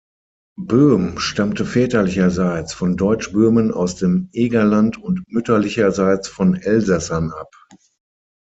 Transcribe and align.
Böhm 0.57 1.19
stammte 1.19 1.63
väterlicherseits 1.63 2.73
von 2.73 2.97
Deutschböhmen 2.97 3.71
aus 3.71 3.97
dem 3.97 4.29
Egerland 4.33 4.97
und 4.97 5.21
mütterlicherseits 5.27 6.27
von 6.27 6.55
Elsässern 6.55 7.29
ab. 7.29 7.51